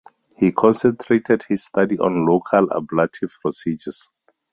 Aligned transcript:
He 0.35 0.51
concentrated 0.51 1.43
his 1.43 1.63
study 1.63 1.99
on 1.99 2.25
local 2.25 2.73
ablative 2.75 3.37
procedures. 3.39 4.09